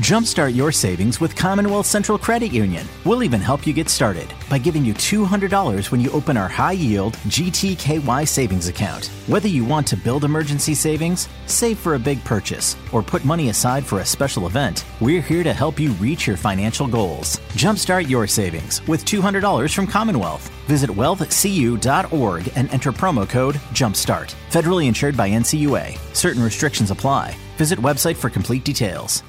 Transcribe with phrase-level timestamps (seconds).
[0.00, 2.84] Jumpstart your savings with Commonwealth Central Credit Union.
[3.04, 7.12] We'll even help you get started by giving you $200 when you open our high-yield
[7.28, 9.06] GTKY savings account.
[9.28, 13.50] Whether you want to build emergency savings, save for a big purchase, or put money
[13.50, 17.36] aside for a special event, we're here to help you reach your financial goals.
[17.50, 20.50] Jumpstart your savings with $200 from Commonwealth.
[20.66, 24.34] Visit wealthcu.org and enter promo code JUMPSTART.
[24.50, 25.98] Federally insured by NCUA.
[26.16, 27.36] Certain restrictions apply.
[27.58, 29.22] Visit website for complete details.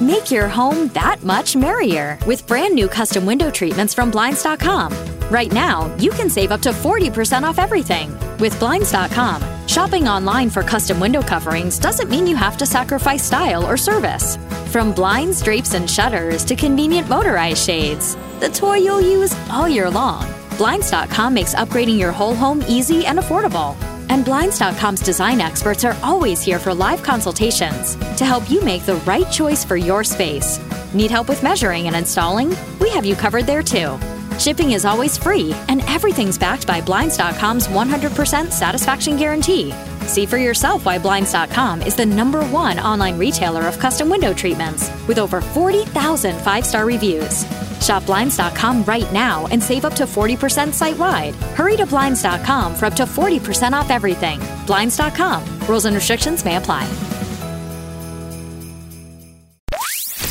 [0.00, 4.92] Make your home that much merrier with brand new custom window treatments from Blinds.com.
[5.30, 8.14] Right now, you can save up to 40% off everything.
[8.38, 13.64] With Blinds.com, shopping online for custom window coverings doesn't mean you have to sacrifice style
[13.64, 14.36] or service.
[14.70, 19.88] From blinds, drapes, and shutters to convenient motorized shades, the toy you'll use all year
[19.88, 20.26] long.
[20.58, 23.95] Blinds.com makes upgrading your whole home easy and affordable.
[24.08, 28.96] And Blinds.com's design experts are always here for live consultations to help you make the
[29.06, 30.60] right choice for your space.
[30.94, 32.54] Need help with measuring and installing?
[32.80, 33.98] We have you covered there too.
[34.38, 39.72] Shipping is always free, and everything's backed by Blinds.com's 100% satisfaction guarantee.
[40.02, 44.90] See for yourself why Blinds.com is the number one online retailer of custom window treatments
[45.08, 47.44] with over 40,000 five star reviews.
[47.86, 51.34] Shop Blinds.com right now and save up to 40% site wide.
[51.54, 54.40] Hurry to Blinds.com for up to 40% off everything.
[54.66, 55.44] Blinds.com.
[55.68, 56.82] Rules and restrictions may apply.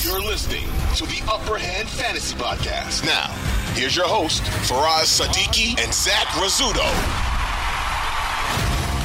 [0.03, 0.65] You're listening
[0.97, 3.05] to the Upper Hand Fantasy Podcast.
[3.05, 3.27] Now,
[3.73, 6.85] here's your host, Faraz Sadiki and Zach Rizzuto.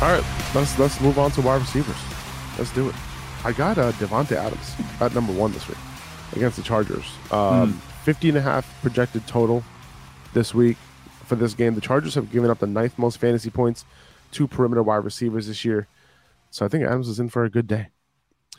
[0.03, 0.25] All right,
[0.55, 1.97] let's let's move on to wide receivers.
[2.59, 2.95] Let's do it.
[3.45, 5.79] I got uh, Davante Adams at number one this week
[6.35, 7.05] against the Chargers.
[7.31, 7.90] Um, Hmm.
[8.05, 9.63] 50 and a half projected total
[10.33, 10.77] this week
[11.27, 11.75] for this game.
[11.75, 13.85] The Chargers have given up the ninth most fantasy points
[14.33, 15.87] to perimeter wide receivers this year.
[16.51, 17.89] So I think Adams is in for a good day.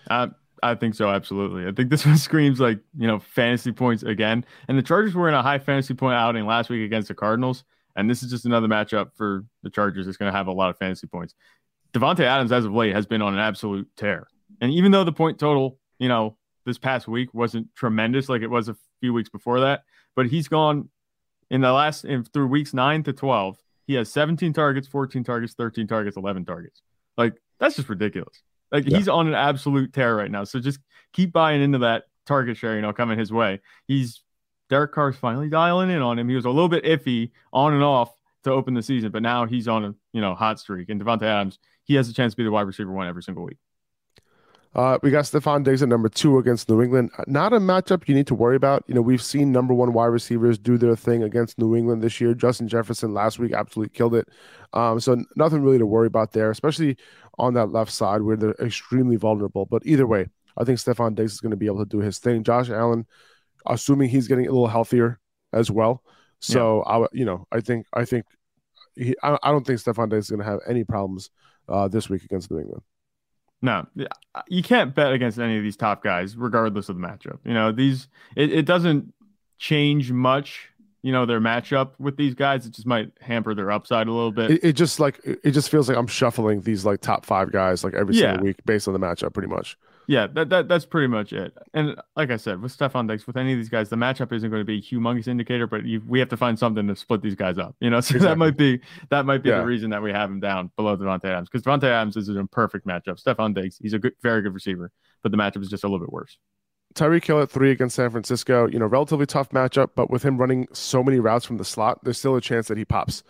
[0.10, 0.30] I
[0.64, 1.68] I think so, absolutely.
[1.68, 4.46] I think this one screams like you know fantasy points again.
[4.68, 7.64] And the Chargers were in a high fantasy point outing last week against the Cardinals,
[7.96, 10.08] and this is just another matchup for the Chargers.
[10.08, 11.34] It's going to have a lot of fantasy points.
[11.94, 14.28] Davante Adams, as of late, has been on an absolute tear.
[14.62, 18.48] And even though the point total, you know, this past week wasn't tremendous like it
[18.48, 19.84] was a few weeks before that,
[20.16, 20.88] but he's gone
[21.50, 23.58] in the last in, through weeks nine to twelve.
[23.88, 26.82] He has 17 targets, 14 targets, 13 targets, 11 targets.
[27.18, 28.42] Like that's just ridiculous.
[28.72, 28.98] Like Yeah.
[28.98, 30.46] he's on an absolute tear right now.
[30.46, 30.80] So just
[31.12, 33.60] keep buying into that target share, you know, coming his way.
[33.88, 34.22] He's
[34.70, 36.30] Derek Carr's finally dialing in on him.
[36.30, 39.46] He was a little bit iffy on and off to open the season, but now
[39.46, 40.88] he's on a you know hot streak.
[40.90, 43.44] And Davante Adams, he has a chance to be the wide receiver one every single
[43.44, 43.58] week.
[44.74, 47.12] Uh, we got Stefon Diggs at number two against New England.
[47.28, 48.86] Not a matchup you need to worry about.
[48.88, 52.22] You know, we've seen number one wide receivers do their thing against New England this
[52.22, 52.34] year.
[52.34, 54.30] Justin Jefferson last week absolutely killed it.
[54.72, 56.96] Um, so nothing really to worry about there, especially
[57.38, 59.66] on that left side where they're extremely vulnerable.
[59.66, 62.20] But either way, I think Stefon Diggs is going to be able to do his
[62.20, 62.42] thing.
[62.44, 63.06] Josh Allen,
[63.66, 65.20] assuming he's getting a little healthier
[65.52, 66.02] as well.
[66.40, 68.26] So I, would- you know, I think I think
[68.96, 71.30] he, I, I don't think Stefon Diggs is going to have any problems
[71.68, 72.84] uh, this week against New England.
[73.62, 73.86] No,
[74.48, 77.38] you can't bet against any of these top guys, regardless of the matchup.
[77.46, 79.14] You know, these it, it doesn't
[79.60, 80.70] change much.
[81.04, 84.32] You know, their matchup with these guys, it just might hamper their upside a little
[84.32, 84.52] bit.
[84.52, 87.84] It, it just like it just feels like I'm shuffling these like top five guys
[87.84, 88.32] like every Yeah.
[88.34, 89.78] single week based on the matchup, pretty much.
[90.08, 91.54] Yeah, that, that that's pretty much it.
[91.74, 94.50] And like I said, with Stefon Diggs, with any of these guys, the matchup isn't
[94.50, 97.22] going to be a humongous indicator, but you, we have to find something to split
[97.22, 97.76] these guys up.
[97.80, 99.60] You know, so that might be that might be Yeah.
[99.60, 102.38] the reason that we have him down below Davante Adams because Davante Adams is in
[102.38, 103.24] a perfect matchup.
[103.24, 104.92] Stefon Diggs, he's a good, very good receiver,
[105.24, 106.38] but the matchup is just a little bit worse.
[106.94, 108.68] Tyreek Hill at three against San Francisco.
[108.68, 112.04] You know, relatively tough matchup, but with him running so many routes from the slot,
[112.04, 113.24] there's still a chance that he pops.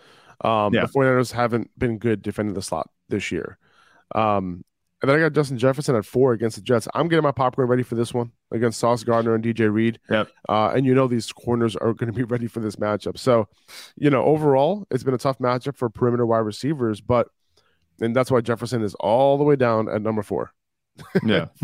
[0.43, 0.85] Um, Yeah.
[0.85, 3.59] The 49ers haven't been good defending the slot this year.
[4.15, 4.63] Um,
[5.01, 6.87] And then I got Justin Jefferson at four against the Jets.
[6.93, 9.99] I'm getting my popcorn ready for this one against Sauce Gardner and DJ Reed.
[10.11, 10.29] Yep.
[10.47, 13.17] Uh, and you know these corners are going to be ready for this matchup.
[13.17, 13.47] So,
[13.95, 17.29] you know, overall, it's been a tough matchup for perimeter wide receivers, but
[17.99, 20.51] and that's why Jefferson is all the way down at number four.
[21.25, 21.45] Yeah,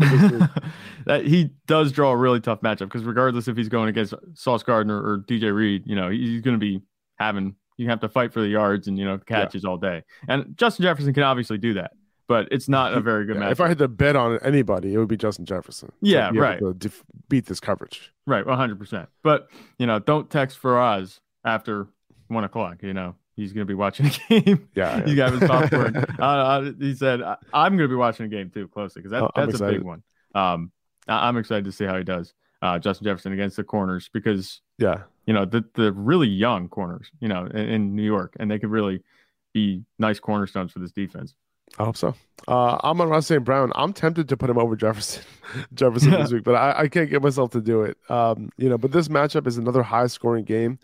[1.06, 4.62] that he does draw a really tough matchup because regardless if he's going against Sauce
[4.62, 6.80] Gardner or DJ Reed, you know he's going to be
[7.18, 9.70] having you have to fight for the yards and you know catches yeah.
[9.70, 10.02] all day.
[10.26, 11.92] And Justin Jefferson can obviously do that
[12.28, 13.52] but it's not a very good yeah, match.
[13.52, 15.90] If I had to bet on anybody, it would be Justin Jefferson.
[16.00, 16.58] Yeah, right.
[16.58, 18.12] To def- beat this coverage.
[18.26, 19.08] Right, one hundred percent.
[19.24, 19.48] But
[19.78, 21.88] you know, don't text Faraz after
[22.28, 22.82] one o'clock.
[22.82, 24.10] You know, he's going to be watching a
[24.40, 24.68] game.
[24.74, 25.96] Yeah, he's got his popcorn.
[26.18, 29.22] uh, uh, he said, "I'm going to be watching a game too closely because that,
[29.22, 30.02] oh, that's a big one."
[30.34, 30.70] Um,
[31.08, 32.34] I- am excited to see how he does.
[32.60, 37.10] Uh, Justin Jefferson against the corners because yeah, you know the the really young corners,
[37.20, 39.02] you know, in, in New York, and they could really
[39.54, 41.34] be nice cornerstones for this defense.
[41.78, 42.14] I hope so.
[42.46, 43.44] Uh, I'm on Ross St.
[43.44, 43.72] Brown.
[43.74, 45.22] I'm tempted to put him over Jefferson,
[45.74, 47.98] Jefferson this week, but I, I, can't get myself to do it.
[48.08, 50.78] Um, you know, but this matchup is another high scoring game,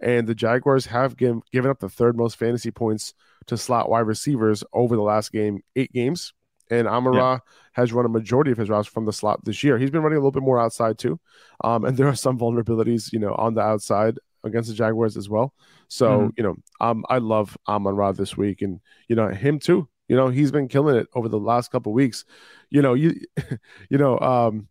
[0.00, 3.14] and the Jaguars have given given up the third most fantasy points
[3.46, 6.32] to slot wide receivers over the last game, eight games.
[6.68, 7.38] And Amon-Ra yeah.
[7.74, 9.78] has run a majority of his routes from the slot this year.
[9.78, 11.18] He's been running a little bit more outside too,
[11.62, 15.28] um, and there are some vulnerabilities, you know, on the outside against the Jaguars as
[15.28, 15.54] well.
[15.88, 16.28] So mm-hmm.
[16.36, 19.88] you know, um, I love Amon Ra this week, and you know him too.
[20.08, 22.24] You know, he's been killing it over the last couple weeks.
[22.70, 23.14] You know, you
[23.90, 24.68] you know, um,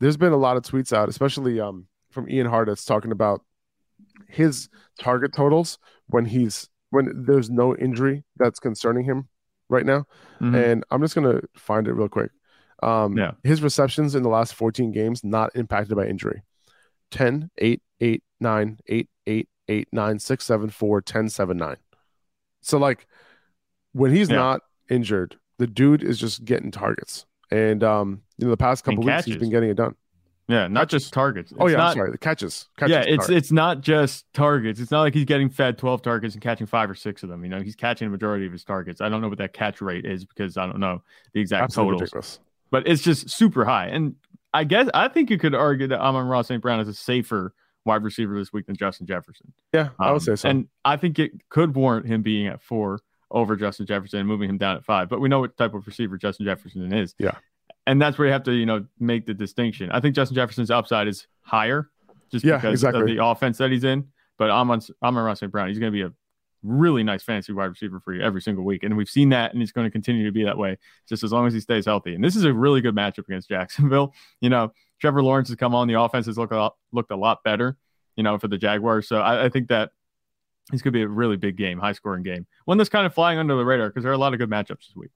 [0.00, 3.42] there's been a lot of tweets out, especially um, from Ian Hart that's talking about
[4.28, 4.68] his
[4.98, 5.78] target totals
[6.08, 9.28] when he's when there's no injury that's concerning him
[9.68, 10.06] right now.
[10.40, 10.54] Mm-hmm.
[10.54, 12.30] And I'm just gonna find it real quick.
[12.82, 13.32] Um, yeah.
[13.42, 16.42] his receptions in the last 14 games not impacted by injury.
[17.10, 21.76] 10, 8, 8, 9, 8, 8, 8, 9, 6, 7, 4, 10, 7, 9.
[22.60, 23.06] So like
[23.96, 24.36] when he's yeah.
[24.36, 24.60] not
[24.90, 27.24] injured, the dude is just getting targets.
[27.50, 29.94] And um, you know, the past couple weeks he's been getting it done.
[30.48, 31.52] Yeah, not just targets.
[31.52, 32.68] Oh, it's oh yeah, not, I'm sorry, the catches.
[32.76, 34.78] catches yeah, it's it's not just targets.
[34.78, 37.42] It's not like he's getting fed 12 targets and catching five or six of them.
[37.42, 39.00] You know, he's catching a majority of his targets.
[39.00, 41.02] I don't know what that catch rate is because I don't know
[41.32, 42.00] the exact Absolutely totals.
[42.02, 42.38] Ridiculous.
[42.70, 43.86] But it's just super high.
[43.86, 44.14] And
[44.54, 46.62] I guess I think you could argue that Amon-Ra St.
[46.62, 47.52] Brown is a safer
[47.84, 49.52] wide receiver this week than Justin Jefferson.
[49.72, 50.48] Yeah, I would um, say so.
[50.48, 53.00] And I think it could warrant him being at four
[53.36, 55.10] over Justin Jefferson and moving him down at five.
[55.10, 57.14] But we know what type of receiver Justin Jefferson is.
[57.18, 57.36] Yeah.
[57.86, 59.90] And that's where you have to, you know, make the distinction.
[59.90, 61.90] I think Justin Jefferson's upside is higher
[62.32, 63.02] just yeah, because exactly.
[63.02, 64.06] of the offense that he's in.
[64.38, 65.52] But I'm on Amon-Ra St.
[65.52, 65.68] Brown.
[65.68, 66.12] He's going to be a
[66.62, 68.82] really nice fantasy wide receiver for you every single week.
[68.84, 71.30] And we've seen that, and it's going to continue to be that way just as
[71.30, 72.14] long as he stays healthy.
[72.14, 74.14] And this is a really good matchup against Jacksonville.
[74.40, 75.88] You know, Trevor Lawrence has come on.
[75.88, 77.76] The offense has looked a lot, looked a lot better,
[78.16, 79.08] you know, for the Jaguars.
[79.08, 79.90] So I, I think that
[80.70, 82.46] this could be a really big game, high scoring game.
[82.64, 84.50] One that's kind of flying under the radar because there are a lot of good
[84.50, 85.10] matchups this week.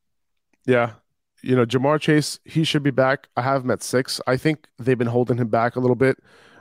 [0.66, 0.92] Yeah.
[1.42, 3.28] You know, Ja'Marr Chase, he should be back.
[3.36, 4.20] I have him at six.
[4.26, 6.18] I think they've been holding him back a little bit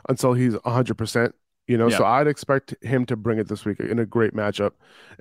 [0.08, 1.34] until he's 100%.
[1.68, 1.98] You know, yeah.
[1.98, 4.72] so I'd expect him to bring it this week in a great matchup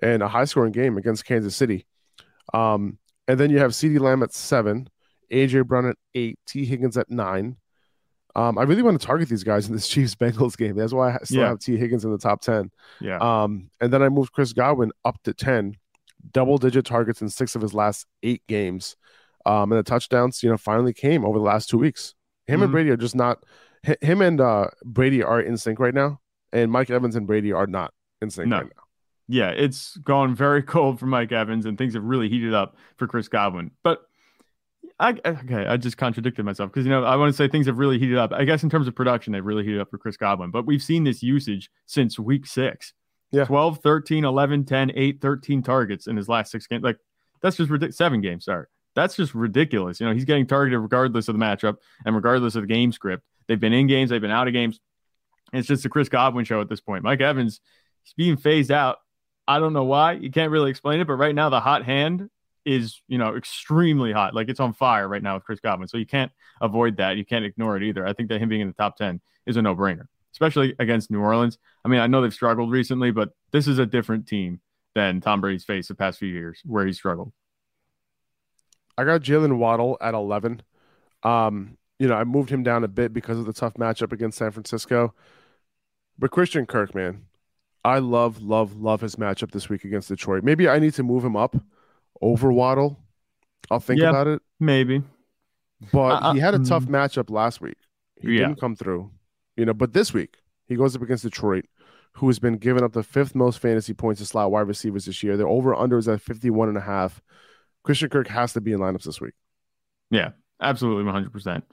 [0.01, 1.87] and a high scoring game against Kansas City.
[2.55, 4.89] Um, and then you have CeeDee Lamb at seven,
[5.31, 7.57] AJ Brown at eight, Tee Higgins at nine,
[8.39, 10.77] um, I really want to target these guys in this Chiefs Bengals game.
[10.77, 11.49] That's why I still yeah.
[11.49, 12.71] have Tee Higgins in the top 10.
[13.01, 13.19] Yeah.
[13.19, 15.75] Um, and then I moved Chris Godwin up to 10,
[16.31, 18.97] double digit targets in six of his last eight games.
[19.45, 22.15] Um, and the touchdowns, you know, finally came over the last two weeks.
[22.47, 22.63] Him mm-hmm.
[22.63, 23.43] and Brady are just not,
[24.01, 26.21] him and uh, Brady are in sync right now.
[26.53, 27.93] And Mike Evans and Brady are not
[28.23, 28.59] in sync no.
[28.59, 28.83] right now.
[29.27, 33.09] Yeah, it's gone very cold for Mike Evans, and things have really heated up for
[33.09, 33.73] Chris Godwin.
[33.83, 34.08] But
[35.01, 37.79] I, okay, I just contradicted myself because you know I want to say things have
[37.79, 38.33] really heated up.
[38.33, 40.83] I guess in terms of production, they've really heated up for Chris Godwin, but we've
[40.83, 42.93] seen this usage since week six.
[43.31, 43.45] Yeah.
[43.45, 46.83] 12, 13, 11, 10, 8, 13 targets in his last six games.
[46.83, 46.99] Like
[47.43, 47.97] that's just ridiculous.
[47.97, 48.67] Seven games, sorry.
[48.95, 50.01] That's just ridiculous.
[50.01, 53.23] You know, he's getting targeted regardless of the matchup and regardless of the game script.
[53.47, 54.81] They've been in games, they've been out of games.
[55.53, 57.05] It's just a Chris Godwin show at this point.
[57.05, 57.61] Mike Evans,
[58.03, 58.99] he's being phased out.
[59.47, 60.13] I don't know why.
[60.13, 62.29] You can't really explain it, but right now the hot hand
[62.69, 64.35] is you know extremely hot.
[64.35, 65.89] Like it's on fire right now with chris godwin.
[65.89, 67.17] So you can't avoid that.
[67.17, 68.07] You can't ignore it either.
[68.07, 71.21] I think that him being in the top 10 is a no-brainer especially against new
[71.21, 71.59] orleans.
[71.85, 74.61] I mean i know they've struggled recently but this is a different team
[74.95, 77.33] than tom brady's faced the past few years where he struggled.
[78.97, 80.63] I got jaylen waddle at 11
[81.23, 84.39] um you know i moved him down a bit because of the tough matchup against
[84.39, 85.15] san francisco.
[86.19, 87.25] But christian kirk man
[87.85, 90.45] i love love love his matchup this week against detroit.
[90.45, 91.57] Maybe i need to move him up
[92.21, 92.99] over Waddle.
[93.71, 94.43] I'll think about it.
[94.61, 95.03] Maybe.
[95.93, 96.91] But uh, he had a tough mm.
[96.91, 97.77] matchup last week.
[98.21, 98.49] He yeah.
[98.49, 99.11] didn't come through.
[99.57, 101.67] You know, but this week he goes up against Detroit,
[102.13, 105.23] who has been giving up the fifth most fantasy points to slot wide receivers this
[105.23, 105.37] year.
[105.37, 107.21] Their over under is at 51 and a half.
[107.85, 109.35] Christian Kirk has to be in lineups this week.
[110.11, 111.65] Yeah, absolutely, one hundred percent.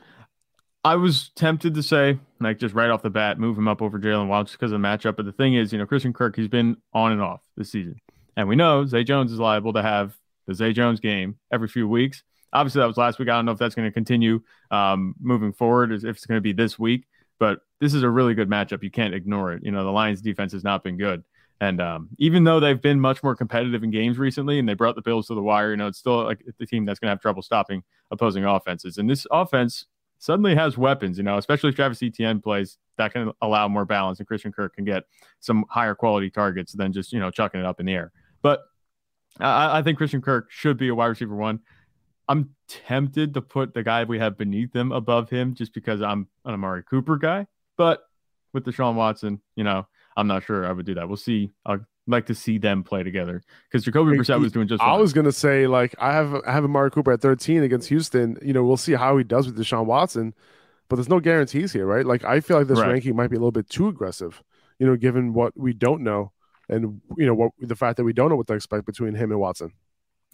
[0.83, 3.99] I was tempted to say, like, just right off the bat, move him up over
[3.99, 5.15] Jaylen Waddle just because of the matchup.
[5.15, 7.99] But the thing is, you know, Christian Kirk, he's been on and off this season.
[8.37, 10.15] And we know Zay Jones is liable to have
[10.47, 12.23] the Zay Jones game every few weeks.
[12.53, 13.29] Obviously, that was last week.
[13.29, 16.41] I don't know if that's going to continue um, moving forward, if it's going to
[16.41, 17.05] be this week.
[17.37, 18.81] But this is a really good matchup.
[18.81, 19.63] You can't ignore it.
[19.63, 21.23] You know, the Lions defense has not been good.
[21.61, 24.95] And um, even though they've been much more competitive in games recently and they brought
[24.95, 27.11] the Bills to the wire, you know, it's still like the team that's going to
[27.11, 28.97] have trouble stopping opposing offenses.
[28.97, 29.85] And this offense
[30.19, 34.19] suddenly has weapons, you know, especially if Travis Etienne plays, that can allow more balance
[34.19, 35.03] and Christian Kirk can get
[35.39, 38.11] some higher quality targets than just, you know, chucking it up in the air.
[38.41, 38.61] But
[39.39, 41.59] I, I think Christian Kirk should be a wide receiver one.
[42.27, 46.27] I'm tempted to put the guy we have beneath him above him just because I'm
[46.43, 47.47] an Amari Cooper guy.
[47.77, 48.03] But
[48.53, 49.87] with the Deshaun Watson, you know,
[50.17, 51.07] I'm not sure I would do that.
[51.07, 51.51] We'll see.
[51.65, 54.81] I'll like to see them play together because Jacoby Brissett was doing just.
[54.81, 54.89] Fine.
[54.89, 58.37] I was gonna say like I have I have Amari Cooper at 13 against Houston.
[58.41, 60.33] You know, we'll see how he does with Deshaun Watson,
[60.87, 62.05] but there's no guarantees here, right?
[62.05, 62.91] Like I feel like this right.
[62.91, 64.41] ranking might be a little bit too aggressive.
[64.79, 66.31] You know, given what we don't know
[66.69, 69.31] and you know what the fact that we don't know what to expect between him
[69.31, 69.71] and Watson.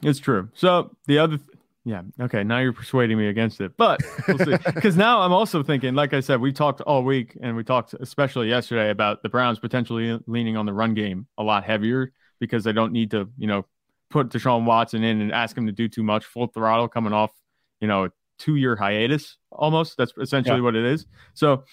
[0.01, 0.49] It's true.
[0.53, 1.39] So the other
[1.83, 2.03] yeah.
[2.19, 2.43] Okay.
[2.43, 4.55] Now you're persuading me against it, but we'll see.
[4.73, 7.95] Because now I'm also thinking, like I said, we talked all week, and we talked
[7.99, 12.63] especially yesterday about the Browns potentially leaning on the run game a lot heavier because
[12.63, 13.65] they don't need to, you know,
[14.11, 17.31] put Deshaun Watson in and ask him to do too much full throttle coming off,
[17.79, 19.97] you know, a two year hiatus almost.
[19.97, 20.63] That's essentially yeah.
[20.63, 21.07] what it is.
[21.33, 21.63] So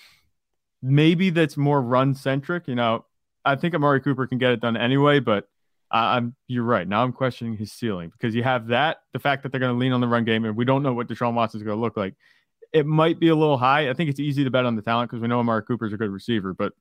[0.80, 2.66] maybe that's more run centric.
[2.66, 3.04] You know,
[3.48, 5.48] I think Amari Cooper can get it done anyway, but
[5.90, 6.86] I'm you're right.
[6.86, 9.78] Now I'm questioning his ceiling because you have that, the fact that they're going to
[9.78, 11.80] lean on the run game, and we don't know what Deshaun Watson is going to
[11.80, 12.14] look like.
[12.72, 13.88] It might be a little high.
[13.88, 15.94] I think it's easy to bet on the talent because we know Amari Cooper is
[15.94, 16.74] a good receiver, but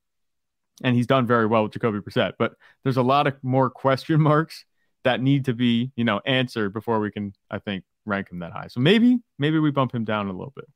[0.84, 2.34] and he's done very well with Jacoby Brissett.
[2.38, 2.52] But
[2.84, 4.66] there's a lot of more question marks
[5.04, 8.52] that need to be, you know, answered before we can, I think, rank him that
[8.52, 8.66] high.
[8.68, 10.66] So maybe, maybe we bump him down a little bit.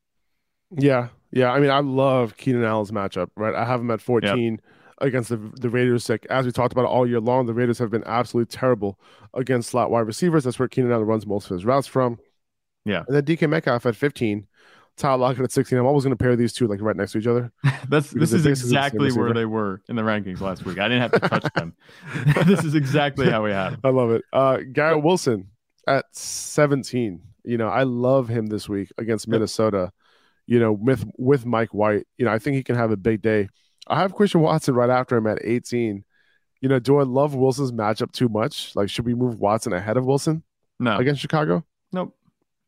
[0.75, 1.51] Yeah, yeah.
[1.51, 3.29] I mean, I love Keenan Allen's matchup.
[3.35, 4.53] Right, I have him at 14.
[4.53, 4.59] Yep
[5.03, 6.09] against the, the Raiders.
[6.09, 8.99] Like, as we talked about all year long, the Raiders have been absolutely terrible
[9.33, 10.43] against slot wide receivers.
[10.43, 12.19] That's where Keenan Allen runs most of his routes from.
[12.85, 13.03] Yeah.
[13.07, 14.47] And then DK Metcalf at 15,
[14.97, 15.77] Tyler Lockett at 16.
[15.77, 17.51] I'm always going to pair these two like right next to each other.
[17.89, 20.79] That's this is exactly the where they were in the rankings last week.
[20.79, 21.75] I didn't have to touch them.
[22.45, 23.79] this is exactly how we have.
[23.83, 24.23] I love it.
[24.31, 25.49] Uh, Garrett Wilson
[25.87, 27.21] at 17.
[27.45, 29.91] You know, I love him this week against Minnesota.
[30.45, 32.05] You know, with with Mike White.
[32.17, 33.49] You know, I think he can have a big day.
[33.87, 36.03] I have Christian Watson right after him at 18.
[36.61, 38.75] You know, do I love Wilson's matchup too much?
[38.75, 40.43] Like, should we move Watson ahead of Wilson?
[40.79, 40.97] No.
[40.97, 41.65] Against Chicago?
[41.91, 42.15] Nope.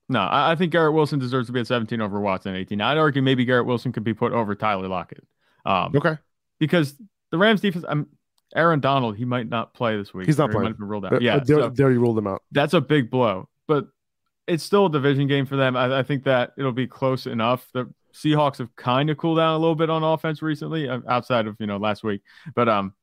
[0.08, 2.82] No, I, I think Garrett Wilson deserves to be at 17 over Watson at 18.
[2.82, 5.26] I'd argue maybe Garrett Wilson could be put over Tyler Lockett.
[5.66, 6.18] Um, okay.
[6.60, 6.96] Because
[7.32, 8.08] the Rams defense, I'm
[8.56, 10.28] Aaron Donald, he might not play this week.
[10.28, 10.62] He's not playing.
[10.62, 11.22] He might have been ruled out.
[11.22, 12.44] Yeah, they, so already ruled him out.
[12.52, 13.88] That's a big blow, but
[14.48, 15.76] it's still a division game for them.
[15.76, 17.68] I, I think that it'll be close enough.
[17.74, 21.48] The Seahawks have kind of cooled down a little bit on offense recently, uh, outside
[21.48, 22.22] of you know last week.
[22.54, 22.94] But um,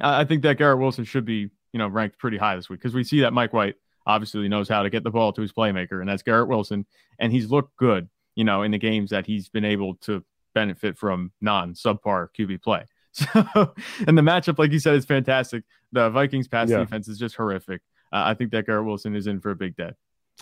[0.00, 2.94] I think that Garrett Wilson should be you know ranked pretty high this week because
[2.94, 3.74] we see that Mike White
[4.06, 6.86] obviously knows how to get the ball to his playmaker, and that's Garrett Wilson,
[7.18, 10.24] and he's looked good you know in the games that he's been able to
[10.54, 12.84] benefit from non subpar QB play.
[13.10, 13.74] So,
[14.06, 15.64] and the matchup, like you said, is fantastic.
[15.90, 16.78] The Vikings pass yeah.
[16.78, 17.80] defense is just horrific.
[18.12, 19.90] Uh, I think that Garrett Wilson is in for a big day.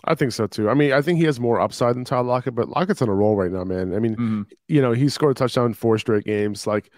[0.05, 0.69] I think so too.
[0.69, 3.15] I mean, I think he has more upside than Tyler Lockett, but Lockett's on a
[3.15, 3.95] roll right now, man.
[3.95, 4.43] I mean, mm-hmm.
[4.69, 6.67] you know, he scored a touchdown in four straight games.
[6.67, 6.91] Like,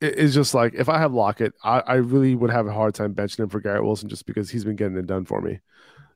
[0.00, 3.14] it's just like if I have Lockett, I, I really would have a hard time
[3.14, 5.60] benching him for Garrett Wilson just because he's been getting it done for me.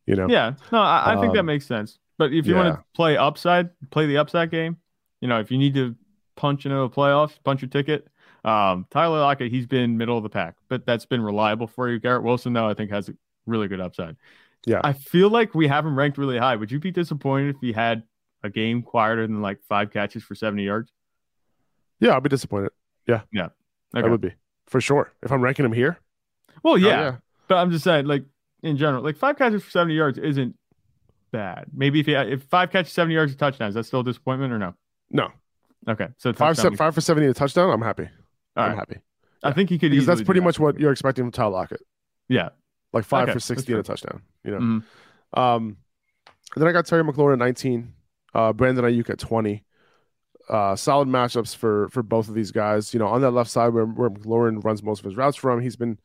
[0.06, 0.28] You know?
[0.28, 0.54] Yeah.
[0.72, 1.98] No, I, I think um, that makes sense.
[2.18, 2.64] But if you yeah.
[2.64, 4.78] want to play upside, play the upside game.
[5.20, 5.94] You know, if you need to
[6.36, 8.08] punch into the playoffs, punch your ticket.
[8.44, 12.00] Um, Tyler Lockett, he's been middle of the pack, but that's been reliable for you.
[12.00, 13.14] Garrett Wilson, though, I think has a
[13.46, 14.16] really good upside.
[14.66, 14.80] Yeah.
[14.84, 16.56] I feel like we have him ranked really high.
[16.56, 18.04] Would you be disappointed if he had
[18.42, 20.92] a game quieter than like five catches for 70 yards?
[22.00, 22.70] Yeah, I'll be disappointed.
[23.06, 23.22] Yeah.
[23.32, 23.48] Yeah.
[23.94, 24.06] Okay.
[24.06, 24.32] I would be
[24.66, 25.12] for sure.
[25.22, 25.98] If I'm ranking him here.
[26.62, 26.88] Well, yeah.
[26.88, 27.16] Oh, yeah.
[27.48, 28.24] But I'm just saying, like,
[28.62, 30.56] in general, like five catches for 70 yards isn't
[31.32, 31.66] bad.
[31.74, 34.52] Maybe if he if five catches, 70 yards, of touchdown, is that still a disappointment
[34.52, 34.74] or no?
[35.10, 35.28] No.
[35.88, 36.08] Okay.
[36.18, 38.08] So five, se- five for 70 a touchdown, I'm happy.
[38.56, 38.78] All I'm right.
[38.78, 38.94] happy.
[39.42, 39.48] Yeah.
[39.48, 41.80] I think he could because that's pretty much what you're expecting from Tyler Lockett.
[42.28, 42.50] Yeah
[42.92, 44.58] like five okay, for 60 and a touchdown, you know.
[44.58, 45.40] Mm-hmm.
[45.40, 45.76] Um,
[46.56, 47.92] then I got Terry McLaurin at 19,
[48.34, 49.64] uh, Brandon Aiyuk at 20.
[50.48, 52.92] Uh, solid matchups for for both of these guys.
[52.92, 55.60] You know, on that left side where, where McLaurin runs most of his routes from,
[55.60, 55.98] he's been,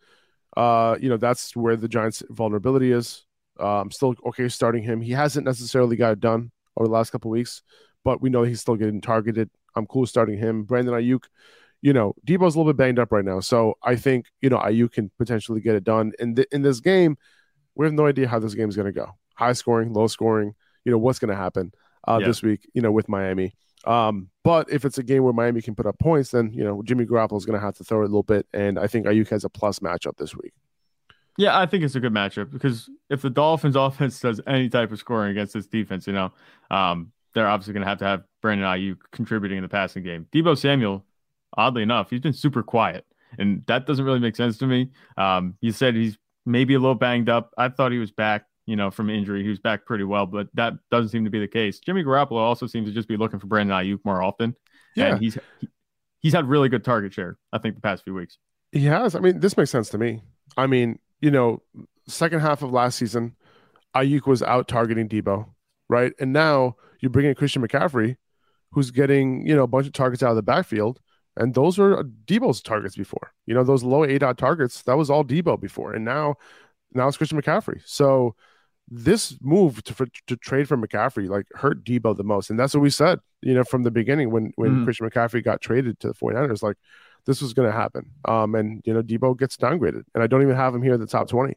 [0.55, 3.25] uh, you know, that's where the Giants' vulnerability is.
[3.59, 5.01] Uh, I'm still okay starting him.
[5.01, 7.63] He hasn't necessarily got it done over the last couple weeks,
[8.05, 9.49] but we know he's still getting targeted.
[9.75, 10.63] I'm cool starting him.
[10.63, 11.23] Brandon Aiyuk,
[11.81, 13.39] you know, Deebo's a little bit banged up right now.
[13.39, 16.11] So I think, you know, Aiyuk can potentially get it done.
[16.19, 17.17] And th- in this game,
[17.75, 19.11] we have no idea how this game is going to go.
[19.35, 20.55] High scoring, low scoring,
[20.85, 21.71] you know, what's going to happen.
[22.07, 22.27] uh, Yeah.
[22.27, 23.53] this week, you know, with Miami.
[23.85, 26.81] Um, but if it's a game where Miami can put up points, then you know
[26.83, 29.05] Jimmy Garoppolo is going to have to throw it a little bit, and I think
[29.05, 30.53] Aiyuk has a plus matchup this week.
[31.37, 34.91] Yeah, I think it's a good matchup because if the Dolphins offense does any type
[34.91, 36.31] of scoring against this defense, you know,
[36.71, 40.27] um, they're obviously going to have to have Brandon Aiyuk contributing in the passing game.
[40.33, 41.05] Deebo Samuel,
[41.55, 43.05] oddly enough, he's been super quiet,
[43.37, 44.91] and that doesn't really make sense to me.
[45.17, 47.51] Um, you said he's maybe a little banged up.
[47.57, 49.43] I thought he was back, you know, from injury.
[49.43, 51.79] He was back pretty well, but that doesn't seem to be the case.
[51.79, 54.55] Jimmy Garoppolo also seems to just be looking for Brandon Aiyuk more often,
[54.95, 55.07] Yeah.
[55.13, 55.67] and he's he,
[56.19, 57.37] he's had really good target share.
[57.53, 58.37] I think the past few weeks.
[58.71, 59.15] He has.
[59.15, 60.21] I mean, this makes sense to me.
[60.57, 61.61] I mean, you know,
[62.07, 63.35] second half of last season,
[63.95, 65.47] Aiyuk was out targeting Deebo,
[65.89, 66.13] right?
[66.19, 68.17] And now you bring in Christian McCaffrey,
[68.71, 70.99] who's getting, you know, a bunch of targets out of the backfield.
[71.37, 73.31] And those were Deebo's targets before.
[73.45, 75.93] You know, those low aDOT targets, that was all Deebo before.
[75.93, 76.35] And now
[76.93, 77.81] now it's Christian McCaffrey.
[77.85, 78.35] So
[78.89, 82.49] this move to, for, to trade for McCaffrey like hurt Deebo the most.
[82.49, 84.83] And that's what we said, you know, from the beginning when when Mhm.
[84.85, 86.77] Christian McCaffrey got traded to the 49ers, like
[87.25, 88.11] this was going to happen.
[88.25, 90.99] Um, and you know, Deebo gets downgraded, and I don't even have him here at
[91.01, 91.55] the top 20.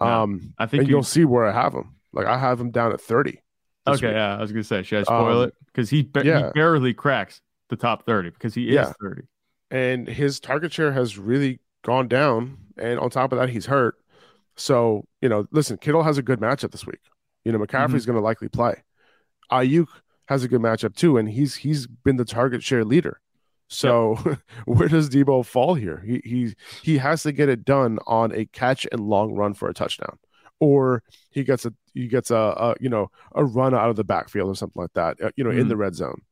[0.00, 1.96] No, Um, I think and you- you'll see where I have him.
[2.12, 3.40] Like I have him down at 30.
[3.86, 4.14] Okay, week.
[4.14, 5.54] yeah, I was gonna say, should I spoil Um, it?
[5.66, 6.46] Because he, ba- yeah.
[6.46, 8.92] he barely cracks the top thirty because he is Yeah.
[9.00, 9.22] thirty.
[9.70, 12.58] and his target share has really gone down.
[12.76, 13.96] And on top of that, he's hurt.
[14.56, 17.00] So, you know, listen, Kittle has a good matchup this week.
[17.44, 18.82] You know, McCaffrey's going to likely play.
[19.50, 19.86] Aiyuk
[20.28, 23.20] has a good matchup too, and he's he's been the target share leader.
[23.68, 24.16] So
[24.64, 26.02] where does Deebo fall here?
[26.06, 29.68] He he he has to get it done on a catch and long run for
[29.68, 30.18] a touchdown,
[30.60, 34.04] or he gets a he gets a, a you know a run out of the
[34.04, 35.20] backfield or something like that.
[35.22, 36.22] uh, You know, in the red zone.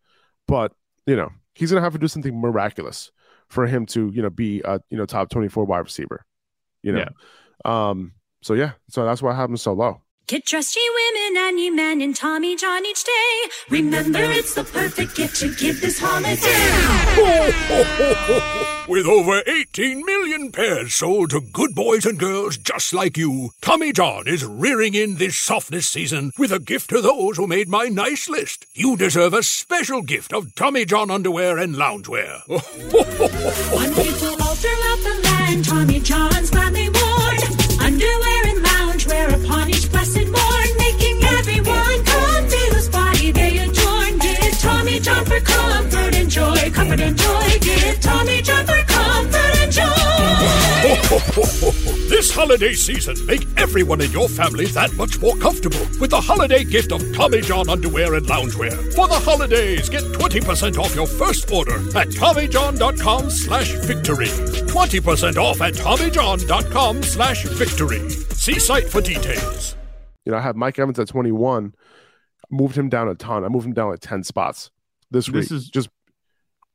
[0.49, 0.73] But
[1.07, 3.11] you know he's gonna have to do something miraculous
[3.49, 6.25] for him to you know be a you know top twenty four wide receiver.
[6.83, 7.09] You know,
[7.71, 8.13] um.
[8.43, 10.03] So yeah, so that's why I have him so low.
[10.27, 13.51] Get dressed, ye women, and ye men, in Tommy John each day.
[13.71, 16.39] Remember, it's the perfect gift to give this holiday.
[18.89, 23.93] With over 18 million pairs sold to good boys and girls just like you, Tommy
[23.93, 27.85] John is rearing in this softness season with a gift to those who made my
[27.87, 28.67] nice list.
[28.75, 32.43] You deserve a special gift of Tommy John underwear and loungewear.
[32.49, 37.39] One people all throughout the land, Tommy John's gladly worn.
[37.81, 44.19] Underwear and loungewear upon each blessed morn, making everyone come feel his body they adorn.
[44.19, 47.59] Give Tommy John for comfort and joy, comfort and joy.
[47.61, 48.67] Give Tommy John
[52.09, 56.65] this holiday season, make everyone in your family that much more comfortable with the holiday
[56.65, 58.73] gift of Tommy John underwear and loungewear.
[58.95, 64.27] For the holidays, get 20% off your first order at TommyJohn.com slash victory.
[64.27, 68.11] 20% off at TommyJohn.com slash victory.
[68.11, 69.77] See site for details.
[70.25, 71.75] You know, I have Mike Evans at 21,
[72.51, 73.45] moved him down a ton.
[73.45, 74.71] I moved him down like 10 spots
[75.11, 75.53] this, This week.
[75.53, 75.89] is- just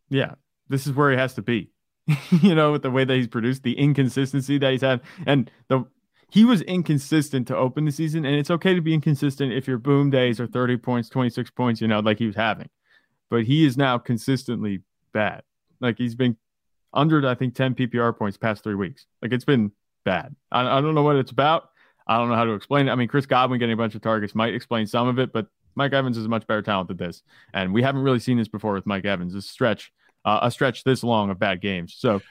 [0.10, 0.36] Yeah,
[0.68, 1.70] this is where he has to be.
[2.42, 5.86] you know, with the way that he's produced, the inconsistency that he's had, and the
[6.30, 9.78] he was inconsistent to open the season, and it's okay to be inconsistent if your
[9.78, 12.70] boom days are 30 points, 26 points, you know, like he was having.
[13.30, 14.82] But he is now consistently
[15.14, 15.44] bad.
[15.80, 16.36] Like he's been
[16.94, 19.06] under, I think, 10 PPR points past three weeks.
[19.22, 19.72] Like it's been
[20.04, 20.36] bad.
[20.52, 21.70] I, I don't know what it's about.
[22.08, 22.92] I don't know how to explain it.
[22.92, 25.48] I mean, Chris Godwin getting a bunch of targets might explain some of it, but
[25.76, 27.22] Mike Evans is a much better talent than this.
[27.54, 29.34] And we haven't really seen this before with Mike Evans.
[29.34, 29.92] This stretch,
[30.28, 31.96] uh, a stretch this long of bad games.
[31.98, 32.22] So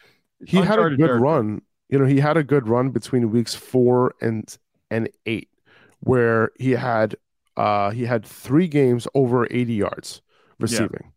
[0.44, 1.20] he had a good territory.
[1.20, 1.62] run.
[1.88, 4.44] You know, he had a good run between weeks four and
[4.90, 5.48] and eight,
[6.00, 7.16] where he had
[7.56, 10.22] uh he had three games over 80 yards
[10.60, 11.12] receiving.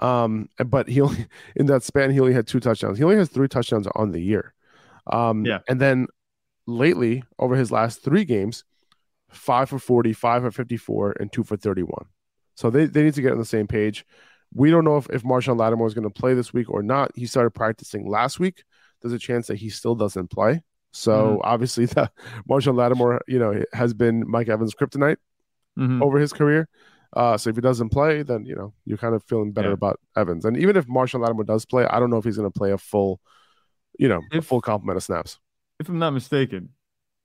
[0.00, 2.98] Um, but he only in that span he only had two touchdowns.
[2.98, 4.54] He only has three touchdowns on the year.
[5.06, 5.60] Um, Yeah.
[5.68, 6.08] and then
[6.66, 8.64] lately over his last three games,
[9.30, 12.06] five for 40, five for 54, and two for 31.
[12.56, 14.04] So they, they need to get on the same page.
[14.52, 17.10] We don't know if, if Marshon Lattimore is going to play this week or not.
[17.14, 18.64] He started practicing last week.
[19.02, 20.62] There's a chance that he still doesn't play.
[20.92, 22.10] So obviously, the
[22.48, 25.16] Marshon Lattimore, you know, has been Mike Evans' kryptonite
[25.78, 26.00] Mhm.
[26.02, 26.68] over his career.
[27.16, 29.74] Uh, so if he doesn't play, then you know you're kind of feeling better Yeah.
[29.74, 30.44] about Evans.
[30.44, 32.70] And even if Marshon Lattimore does play, I don't know if he's going to play
[32.70, 33.20] a full,
[33.98, 35.38] you know, a If- full complement of snaps.
[35.80, 36.68] if I'm not mistaken,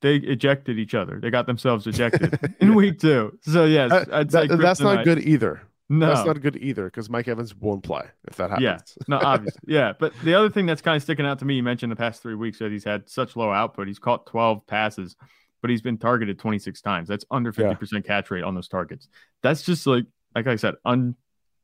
[0.02, 1.20] they ejected each other.
[1.20, 3.38] They got themselves ejected in week two.
[3.42, 5.62] So yes, That- I'd that- say that's not good either.
[5.92, 8.64] No, That's not good either because Mike Evans won't play if that happens.
[8.64, 9.94] Yeah, no, obviously, yeah.
[10.00, 12.22] But the other thing that's kind of sticking out to me, you mentioned the past
[12.22, 13.88] three weeks that he's had such low output.
[13.88, 15.16] He's caught 12 passes,
[15.62, 17.08] but he's been targeted 26 times.
[17.08, 19.08] That's under 50% catch rate on those targets.
[19.42, 21.16] That's just like, like I said, un,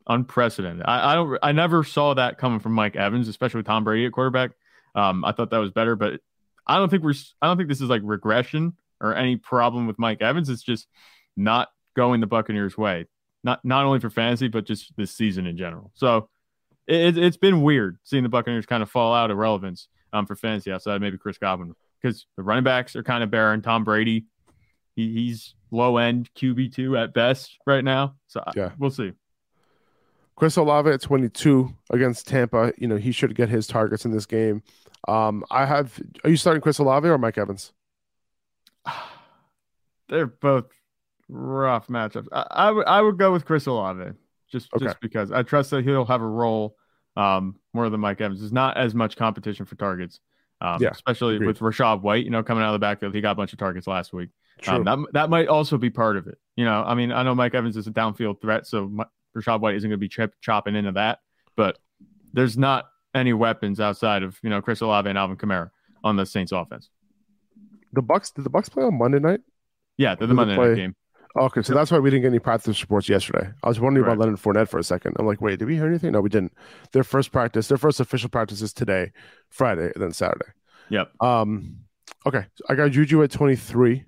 [0.08, 0.84] unprecedented.
[0.88, 4.08] I, I don't, I never saw that coming from Mike Evans, especially with Tom Brady
[4.08, 4.52] at quarterback.
[4.96, 6.20] Um, I thought that was better, but
[6.66, 10.00] I don't think we're, I don't think this is like regression or any problem with
[10.00, 10.50] Mike Evans.
[10.50, 10.88] It's just
[11.38, 13.06] not going the Buccaneers' way
[13.46, 15.92] not not only for fantasy but just this season in general.
[15.94, 16.28] So
[16.88, 20.36] it, it's been weird seeing the Buccaneers kind of fall out of relevance um, for
[20.36, 23.62] fantasy outside maybe Chris Godwin because the running backs are kind of barren.
[23.62, 24.26] Tom Brady,
[24.96, 28.16] he, he's low end QB two at best right now.
[28.28, 29.14] So yeah, we'll see.
[30.36, 32.74] Chris Olave at 22 against Tampa.
[32.78, 34.64] You know he should get his targets in this game.
[35.08, 36.02] Um, I have.
[36.24, 37.72] Are you starting Chris Olave or Mike Evans?
[40.10, 40.66] They're both
[41.30, 42.28] rough matchups.
[42.32, 44.12] I, I would I would go with Chris Olave
[44.52, 44.86] just okay.
[44.86, 46.76] just because I trust that he'll have a role
[47.16, 48.40] um, more than Mike Evans.
[48.40, 50.20] There's not as much competition for targets.
[50.62, 51.48] Um, yeah, especially agreed.
[51.48, 53.60] with Rachaad White, you know, coming out of the backfield, he got a bunch of
[53.60, 54.30] targets last week.
[54.68, 56.38] Um, that that might also be part of it.
[56.56, 59.60] You know, I mean, I know Mike Evans is a downfield threat, so my, Rachaad
[59.60, 61.20] White isn't going to be chip, chopping into that,
[61.58, 61.78] but
[62.32, 65.72] there's not any weapons outside of you know Chris Olave and Alvin Kamara
[66.04, 66.90] on the Saints offense.
[67.92, 69.42] The Bucs did the Bucs play on Monday night?
[69.98, 70.96] Yeah, they're the Monday night game.
[71.38, 73.50] Okay, so that's why we didn't get any practice reports yesterday.
[73.62, 74.14] I was wondering right.
[74.14, 75.18] about Leonard Fournette for a second.
[75.20, 76.14] I'm like, wait, did we hear anything?
[76.14, 76.54] No, we didn't.
[76.94, 79.12] Their first practice, their first official practice is today,
[79.50, 80.46] Friday, and then Saturday.
[80.90, 81.12] Yep.
[81.22, 81.80] Um,
[82.26, 84.06] okay, so I got Juju at 23.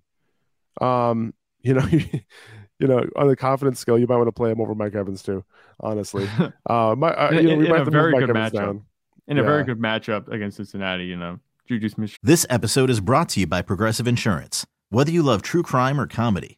[0.80, 1.86] Um, you know,
[2.80, 5.22] you know, on the confidence scale, you might want to play him over Mike Evans
[5.22, 5.44] too.
[5.82, 6.30] Honestly,
[6.70, 8.66] uh, my, uh, you know, we in might a very good Evans matchup.
[8.66, 8.86] Down.
[9.28, 9.44] In yeah.
[9.44, 12.18] a very good matchup against Cincinnati, you know, Juju Smith.
[12.24, 14.66] This episode is brought to you by Progressive Insurance.
[14.90, 16.58] Whether you love true crime or comedy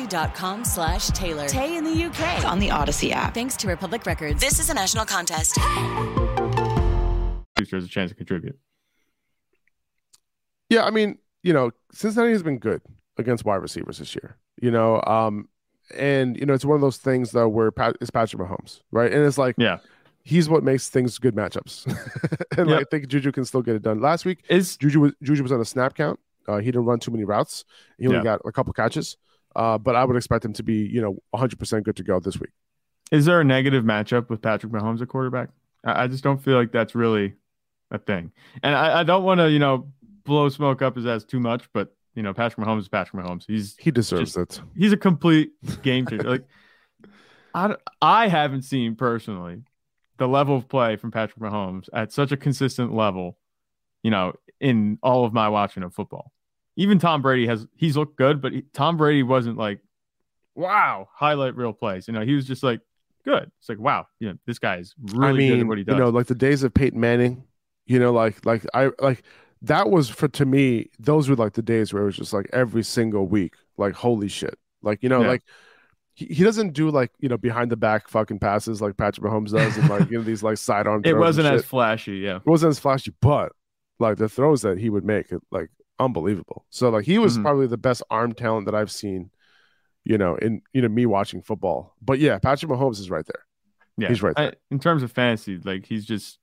[0.05, 1.47] audacy.com slash Taylor.
[1.47, 2.37] Tay in the UK.
[2.37, 3.33] It's on the Audacy app.
[3.33, 4.39] Thanks to Republic Records.
[4.39, 5.57] This is a national contest
[7.69, 8.57] there's a chance to contribute.
[10.69, 12.81] Yeah, I mean, you know, Cincinnati has been good
[13.17, 14.37] against wide receivers this year.
[14.61, 15.49] You know, um,
[15.95, 19.11] and you know, it's one of those things though where Pat, it's Patrick Mahomes, right?
[19.11, 19.79] And it's like, yeah,
[20.23, 21.85] he's what makes things good matchups.
[22.57, 22.77] and yep.
[22.77, 23.99] like, I think Juju can still get it done.
[23.99, 26.19] Last week, is Juju was Juju was on a snap count.
[26.47, 27.65] Uh, he didn't run too many routes.
[27.97, 28.23] He only yeah.
[28.23, 29.17] got a couple catches.
[29.55, 32.39] Uh, but I would expect him to be, you know, 100% good to go this
[32.39, 32.51] week.
[33.11, 35.49] Is there a negative matchup with Patrick Mahomes at quarterback?
[35.85, 37.33] I, I just don't feel like that's really
[37.91, 38.31] a thing.
[38.63, 39.91] And I, I don't want to, you know,
[40.23, 43.45] blow smoke up his ass too much, but you know, Patrick Mahomes is Patrick Mahomes.
[43.47, 44.61] He's he deserves just, it.
[44.77, 46.29] He's a complete game changer.
[46.29, 46.43] like
[47.53, 49.63] I, I haven't seen personally
[50.17, 53.37] the level of play from Patrick Mahomes at such a consistent level,
[54.03, 56.31] you know, in all of my watching of football.
[56.77, 59.79] Even Tom Brady has he's looked good, but he, Tom Brady wasn't like,
[60.55, 62.07] wow, highlight reel plays.
[62.07, 62.81] You know, he was just like
[63.23, 63.51] good.
[63.59, 65.83] It's like wow, you know, this guy is really I mean, good at what he
[65.83, 65.93] does.
[65.93, 67.43] You know, like the days of Peyton Manning,
[67.85, 69.23] you know, like like I like
[69.63, 72.49] that was for to me, those were like the days where it was just like
[72.51, 74.57] every single week, like holy shit.
[74.81, 75.27] Like, you know, yeah.
[75.27, 75.43] like
[76.13, 79.51] he, he doesn't do like, you know, behind the back fucking passes like Patrick Mahomes
[79.51, 82.37] does and like you know these like sidearm It wasn't as flashy, yeah.
[82.37, 83.51] It wasn't as flashy, but
[83.99, 85.69] like the throws that he would make like
[86.01, 86.65] unbelievable.
[86.69, 87.43] So like he was mm-hmm.
[87.43, 89.29] probably the best arm talent that I've seen,
[90.03, 91.95] you know, in you know me watching football.
[92.01, 93.45] But yeah, Patrick Mahomes is right there.
[93.97, 94.49] Yeah, he's right there.
[94.49, 96.39] I, in terms of fantasy, like he's just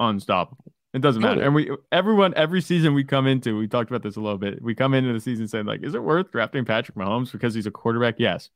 [0.00, 0.72] unstoppable.
[0.94, 1.42] It doesn't matter.
[1.42, 4.62] And we everyone every season we come into, we talked about this a little bit.
[4.62, 7.66] We come into the season saying like, is it worth drafting Patrick Mahomes because he's
[7.66, 8.14] a quarterback?
[8.18, 8.50] Yes.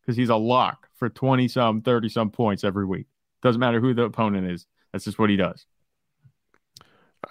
[0.00, 3.06] Because he's a lock for 20 some, 30 some points every week.
[3.42, 4.66] Doesn't matter who the opponent is.
[4.90, 5.66] That's just what he does.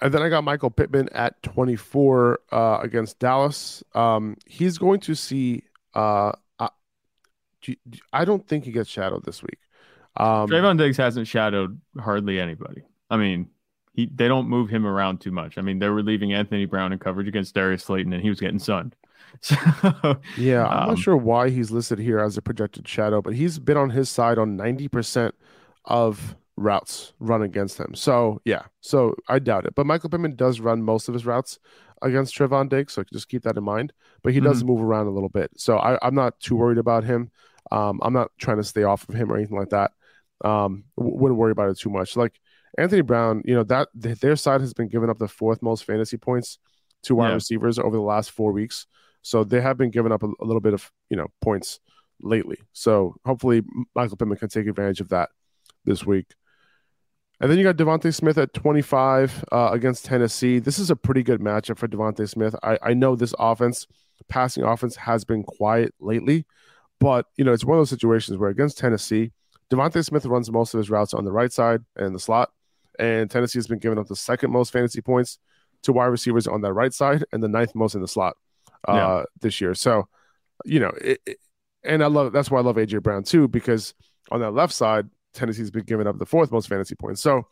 [0.02, 3.84] And then I got Michael Pittman at 24 uh, against Dallas.
[3.94, 5.64] Um, he's going to see.
[5.94, 6.70] Uh, uh,
[8.14, 9.60] I don't think he gets shadowed this week.
[10.18, 12.84] Um, Trevon Diggs hasn't shadowed hardly anybody.
[13.10, 13.50] I mean,
[13.94, 15.58] he they don't move him around too much.
[15.58, 18.40] I mean, they were leaving Anthony Brown in coverage against Darius Slayton, and he was
[18.40, 18.96] getting sunned.
[19.42, 19.56] So
[20.38, 23.60] Yeah, I'm um, not sure why he's listed here as a projected shadow, but he's
[23.60, 25.32] been on his side on 90%
[25.86, 27.94] of routes run against him.
[27.96, 29.76] So, yeah, so I doubt it.
[29.76, 31.60] But Michael Pittman does run most of his routes
[32.02, 33.94] against Trevon Diggs, so just keep that in mind.
[34.24, 35.52] But he does move around a little bit.
[35.58, 37.32] So I, I'm not too worried about him.
[37.72, 39.92] Um, I'm not trying to stay off of him or anything like that.
[40.44, 42.16] Um, wouldn't worry about it too much.
[42.18, 42.40] Like
[42.78, 45.84] Anthony Brown, you know, that th- their side has been giving up the fourth most
[45.86, 46.58] fantasy points
[47.04, 47.34] to wide Yeah.
[47.36, 48.88] receivers over the last four weeks.
[49.22, 51.80] So they have been giving up a, a little bit of you know points
[52.22, 52.58] lately.
[52.74, 53.62] So hopefully
[53.96, 55.30] Michael Pittman can take advantage of that
[55.86, 56.34] this week.
[57.42, 60.60] And then you got DeVonta Smith at 25 uh, against Tennessee.
[60.60, 62.56] This is a pretty good matchup for DeVonta Smith.
[62.62, 63.88] I, I know this offense,
[64.30, 66.46] passing offense, has been quiet lately,
[67.00, 69.32] but you know it's one of those situations where against Tennessee,
[69.72, 72.52] DeVonta Smith runs most of his routes on the right side and the slot,
[73.00, 75.40] and Tennessee has been giving up the second most fantasy points
[75.82, 78.38] to wide receivers on that right side and the ninth most in the slot
[78.88, 79.24] uh, Yeah.
[79.42, 79.74] this year.
[79.74, 80.08] So,
[80.64, 81.38] you know, it, it-
[81.84, 83.96] and I love that's why I love AJ Brown too because
[84.30, 87.22] on that left side, Tennessee's been giving up the fourth most fantasy points.
[87.22, 87.48] So,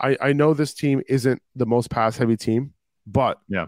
[0.00, 2.72] I I know this team isn't the most pass heavy team,
[3.06, 3.66] but Yeah.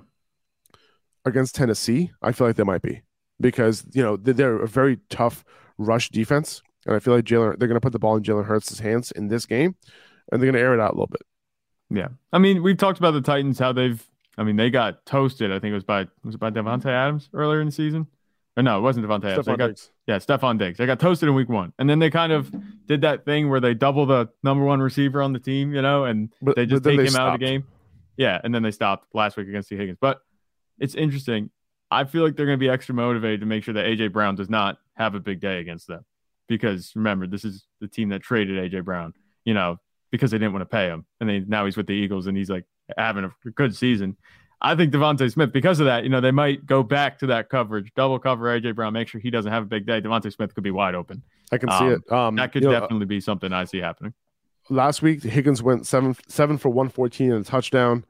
[1.24, 3.02] against Tennessee, I feel like they might be
[3.40, 5.44] because you know they- they're a very tough
[5.78, 8.46] rush defense, and I feel like Jalen they're going to put the ball in Jalen
[8.46, 9.74] Hurts' hands in this game,
[10.30, 11.22] and they're going to air it out a little bit.
[11.90, 12.08] Yeah.
[12.32, 14.04] I mean, we've talked about the Titans, how they've,
[14.38, 15.50] I mean, they got toasted.
[15.50, 18.06] I think it was by, was it by Davante Adams earlier in the season?
[18.56, 19.46] Or no, it wasn't Davante Adams.
[19.46, 19.90] They got, Diggs.
[20.06, 20.78] yeah, Stefon Diggs.
[20.78, 21.72] They got toasted in week one.
[21.80, 22.52] And then they kind of
[22.90, 26.06] did that thing where they double the number one receiver on the team, you know,
[26.06, 27.64] and But- they just take they him out of the game.
[28.16, 28.40] Yeah.
[28.42, 29.98] And then they stopped last week against Tee Higgins.
[30.00, 30.20] But
[30.80, 31.50] it's interesting.
[31.88, 34.34] I feel like they're going to be extra motivated to make sure that AJ Brown
[34.34, 36.04] does not have a big day against them.
[36.48, 39.78] Because remember, this is the team that traded AJ Brown, you know,
[40.10, 41.06] because they didn't want to pay him.
[41.20, 42.64] And they, now he's with the Eagles and he's like
[42.98, 44.16] having a good season.
[44.60, 47.50] I think DeVonta Smith, because of that, you know, they might go back to that
[47.50, 50.00] coverage, double cover AJ Brown, make sure he doesn't have a big day.
[50.00, 51.22] DeVonta Smith could be wide open.
[51.52, 52.12] I can see Um, it.
[52.12, 54.14] Um, that could you know, definitely be something I see happening.
[54.68, 58.04] last week Higgins went seven seven for one fourteen and a touchdown.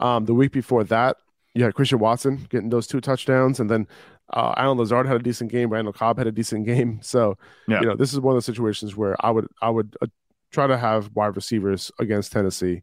[0.00, 1.16] Um, the week before that,
[1.54, 3.86] you had Christian Watson getting those two touchdowns, and then
[4.32, 5.70] uh, Allen Lazard had a decent game.
[5.70, 7.00] Randall Cobb had a decent game.
[7.02, 7.36] So
[7.68, 7.80] Yeah.
[7.80, 10.06] you know this is one of the situations where I would I would uh,
[10.50, 12.82] try to have wide receivers against Tennessee.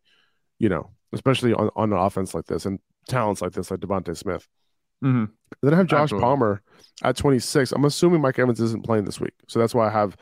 [0.59, 4.15] You know, especially on on an offense like this and talents like this, like DeVonta
[4.15, 4.47] Smith.
[5.01, 5.25] Hmm
[5.61, 6.23] Then I have Josh Absolutely.
[6.25, 6.61] Palmer
[7.03, 7.71] at 26.
[7.71, 10.15] I'm assuming Mike Evans isn't playing this week, so that's why I have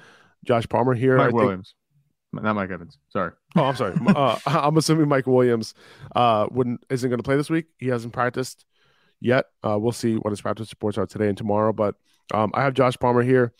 [0.46, 1.15] Josh Palmer here.
[1.15, 1.76] I Mike think- Williams,
[2.34, 2.98] not Mike Evans.
[3.10, 3.32] Sorry.
[3.56, 3.96] Oh, I'm sorry.
[4.08, 5.74] uh, I'm assuming Mike Williams
[6.15, 7.65] uh, wouldn't isn't going to play this week.
[7.78, 8.65] He hasn't practiced
[9.20, 9.46] yet.
[9.68, 11.74] Uh, we'll see what his practice reports are today and tomorrow.
[11.74, 11.96] But
[12.34, 13.52] um, I have Josh Palmer here.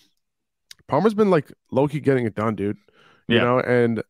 [0.88, 2.78] Palmer's been like low key getting it done, dude.
[3.28, 3.44] You Yeah.
[3.44, 4.04] know, and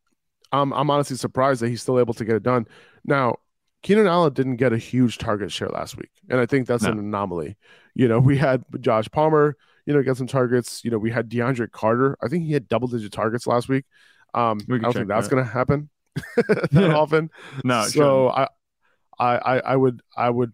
[0.52, 2.68] I'm I'm honestly surprised that he's still able to get it done.
[3.06, 3.38] Now,
[3.82, 6.92] Keenan Allen didn't get a huge target share last week, and I think that's No.
[6.92, 7.58] an anomaly.
[7.96, 10.84] You know, we had Josh Palmer, you know, get some targets.
[10.84, 12.18] You know, we had DeAndre Carter.
[12.22, 13.86] I think he had double digit targets last week.
[14.34, 15.36] Um, We I don't think that's that.
[15.36, 15.90] going to happen
[16.38, 16.94] that Yeah.
[16.96, 17.30] often.
[17.64, 18.48] No, so I,
[19.18, 20.52] I, I, I would, I would,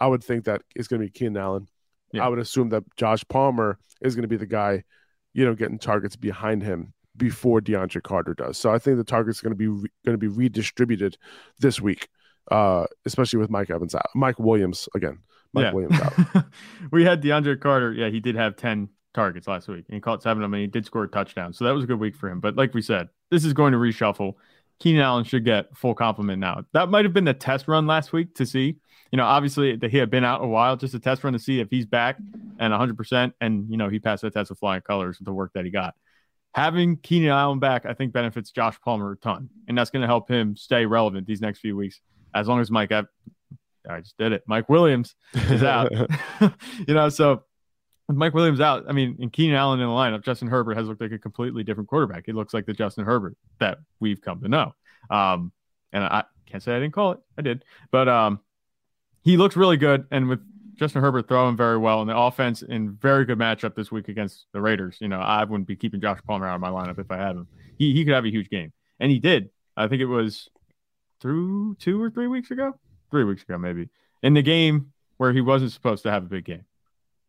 [0.00, 1.68] I would think that it's going to be Keenan Allen.
[2.12, 2.24] Yeah.
[2.24, 4.84] I would assume that Josh Palmer is going to be the guy,
[5.32, 8.58] you know, getting targets behind him before DeAndre Carter does.
[8.58, 11.16] So I think the targets are going to be re- going to be redistributed
[11.60, 12.08] this week,
[12.50, 15.18] uh, especially with Mike Evans out, Mike Williams again,
[15.52, 15.72] Mike yeah.
[15.72, 16.44] Williams out.
[16.90, 17.92] we had DeAndre Carter.
[17.92, 20.62] Yeah, he did have 10 targets last week and he caught seven of them and
[20.62, 21.52] he did score a touchdown.
[21.52, 22.40] So that was a good week for him.
[22.40, 24.34] But like we said, this is going to reshuffle.
[24.80, 26.64] Keenan Allen should get full complement now.
[26.72, 28.76] That might have been the test run last week to see.
[29.12, 31.38] You know, obviously that he had been out a while, just a test run to
[31.38, 32.16] see if he's back
[32.58, 33.32] and 100%.
[33.40, 35.70] And, you know, he passed that test with flying colors with the work that he
[35.70, 35.94] got.
[36.54, 39.50] Having Keenan Allen back, I think benefits Josh Palmer a ton.
[39.68, 42.00] And that's going to help him stay relevant these next few weeks.
[42.34, 43.08] As long as Mike, Ev-
[43.88, 44.42] I just did it.
[44.46, 45.92] Mike Williams is out.
[46.86, 47.42] you know, so
[48.08, 50.86] with Mike Williams out, I mean, and Keenan Allen in the lineup, Justin Herbert has
[50.86, 52.24] looked like a completely different quarterback.
[52.26, 54.74] He looks like the Justin Herbert that we've come to know.
[55.10, 55.52] Um,
[55.92, 57.18] and I can't say I didn't call it.
[57.38, 57.64] I did.
[57.90, 58.40] But um,
[59.24, 60.06] he looks really good.
[60.10, 60.40] And with
[60.74, 64.46] Justin Herbert throwing very well and the offense in very good matchup this week against
[64.52, 67.10] the Raiders, you know, I wouldn't be keeping Josh Palmer out of my lineup if
[67.10, 67.46] I had him.
[67.78, 68.72] He, he could have a huge game.
[69.00, 69.50] And he did.
[69.76, 70.48] I think it was
[71.22, 72.74] through two or three weeks ago,
[73.10, 73.88] three weeks ago, maybe
[74.22, 76.64] in the game where he wasn't supposed to have a big game.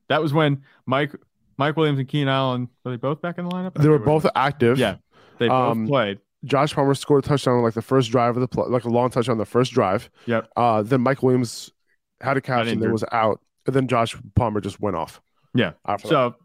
[0.10, 1.16] That was when Mike
[1.58, 3.76] Mike Williams and Keenan Allen were they both back in the lineup?
[3.76, 4.78] They were both active.
[4.78, 4.96] Yeah,
[5.38, 6.20] they both Um, played.
[6.46, 8.90] Josh Palmer scored a touchdown on like the first drive of the play, like a
[8.90, 10.10] long touchdown on the first drive.
[10.26, 10.42] Yeah.
[10.58, 11.72] Uh, then Mike Williams
[12.20, 13.40] had a catch and then was out.
[13.66, 15.22] And then Josh Palmer just went off.
[15.56, 15.72] Yeah.
[15.86, 16.14] after that.
[16.14, 16.36] So,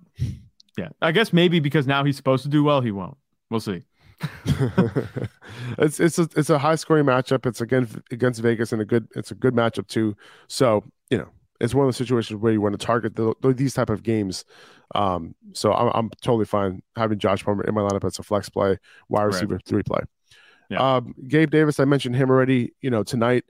[0.77, 3.17] yeah, I guess maybe because now he's supposed to do well, he won't.
[3.51, 3.83] We'll see.
[5.79, 7.47] it's it's a, it's a high scoring matchup.
[7.47, 10.17] It's again against Vegas and a good it's a good matchup too.
[10.47, 11.29] So you know
[11.61, 14.05] it's one of the situations where you want to target the, the, these type of
[14.05, 14.45] games.
[14.95, 18.49] Um, so I'm, I'm totally fine having Josh Palmer in my lineup as a flex
[18.49, 18.79] play,
[19.09, 19.67] wide receiver right.
[19.67, 20.01] three play.
[20.71, 20.97] Yeah.
[20.97, 22.75] Um, Gabe Davis, I mentioned him already.
[22.81, 23.45] You know tonight.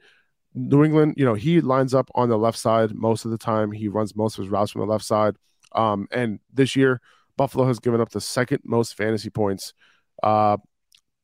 [0.55, 3.71] New England, you know, he lines up on the left side most of the time.
[3.71, 5.37] He runs most of his routes from the left side.
[5.73, 7.01] Um, and this year,
[7.37, 9.75] Buffalo has given up the second most fantasy points.
[10.23, 10.57] Uh,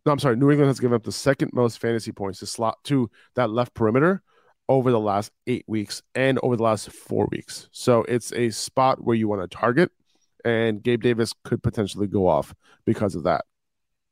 [0.07, 2.79] no, I'm sorry, New England has given up the second most fantasy points to slot
[2.85, 4.23] to that left perimeter
[4.69, 7.69] over the last eight weeks and over the last four weeks.
[7.73, 9.91] So it's a spot where you want to target,
[10.45, 13.45] and Gabe Davis could potentially go off because of that.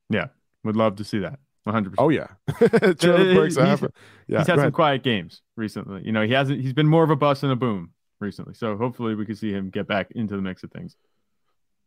[0.09, 0.29] Yeah,
[0.65, 1.39] would love to see that.
[1.67, 1.95] 100%.
[1.99, 3.89] Oh yeah, uh, Burks, uh, he's,
[4.27, 4.39] yeah.
[4.39, 6.03] He's had some quiet games recently.
[6.05, 6.61] You know, he hasn't.
[6.61, 8.55] He's been more of a bust than a boom recently.
[8.55, 10.97] So hopefully we can see him get back into the mix of things.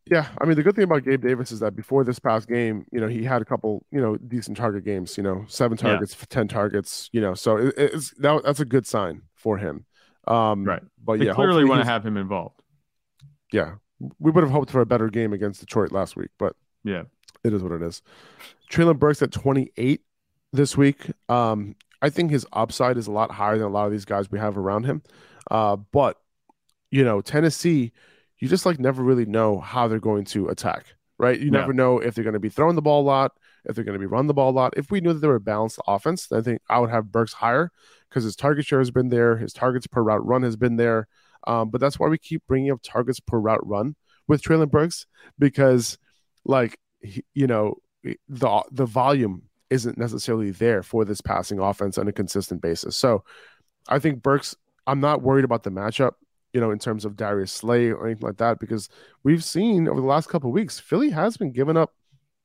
[0.10, 2.86] Yeah, I mean the good thing about Gabe Davis is that before this past game,
[2.92, 5.18] you know, he had a couple, you know, decent target games.
[5.18, 6.26] You know, seven targets, yeah.
[6.30, 7.10] ten targets.
[7.12, 9.86] You know, so it, it's that, that's a good sign for him.
[10.28, 12.62] Um, right, but they yeah, clearly want to have him involved.
[13.52, 13.76] Yeah,
[14.20, 17.04] we would have hoped for a better game against Detroit last week, but yeah,
[17.44, 18.04] it is what it is.
[18.72, 20.02] Treylon Burks at twenty eight
[20.54, 21.10] this week.
[21.30, 24.30] Um, I think his upside is a lot higher than a lot of these guys
[24.30, 25.02] we have around him.
[25.50, 26.20] Uh, but
[26.92, 27.92] you know, Tennessee
[28.46, 30.86] you just like never really know how they're going to attack,
[31.18, 31.40] right?
[31.40, 31.62] You yeah.
[31.62, 33.32] never know if they're going to be throwing the ball a lot,
[33.66, 34.76] if they're going to be run the ball a lot.
[34.78, 37.12] If we knew that they were a balanced offense, then I think I would have
[37.12, 37.72] Burks higher
[38.08, 41.08] because his target share has been there, his targets per route run has been there.
[41.48, 43.96] Um, but that's why we keep bringing up targets per route run
[44.28, 45.08] with Treylon Burks
[45.40, 45.98] because,
[46.44, 47.78] like, he, you know,
[48.30, 52.96] the the volume isn't necessarily there for this passing offense on a consistent basis.
[52.96, 53.24] So,
[53.90, 54.56] I think Burks.
[54.86, 56.12] I'm not worried about the matchup
[56.56, 58.88] you know, in terms of Darius Slay or anything like that, because
[59.24, 61.94] we've seen over the last couple weeks, Philly has been giving up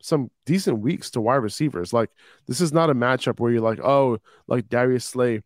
[0.02, 1.92] some decent weeks to wide receivers.
[1.92, 2.10] Like
[2.48, 4.18] this is not a matchup where you're like, oh,
[4.48, 5.42] like Darius Slay,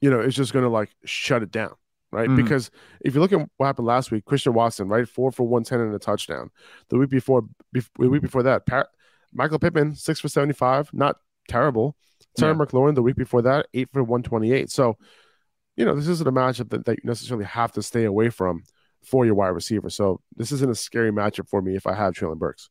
[0.00, 1.74] you know, is just gonna like shut it down,
[2.10, 2.26] right?
[2.26, 2.42] Mm-hmm.
[2.42, 2.70] Because
[3.02, 5.80] if you look at what happened last week, Christian Watson, right, four for one ten
[5.80, 6.50] and a touchdown.
[6.88, 7.42] The week before,
[7.74, 8.86] the week before that, Pat,
[9.34, 11.16] Michael Pittman, six for seventy five, not
[11.48, 11.96] terrible.
[12.38, 12.64] Terry yeah.
[12.64, 14.70] McLaurin the week before that, eight for one twenty eight.
[14.70, 14.96] So
[15.76, 18.62] you know, this isn't a matchup that, that you necessarily have to stay away from
[19.02, 19.90] for your wide receiver.
[19.90, 22.70] So this isn't a scary matchup for me if I have Treylon Burks.